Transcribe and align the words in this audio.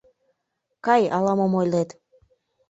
Кай, 0.85 1.03
ала-мом 1.15 1.53
ойлет!.. 1.59 1.89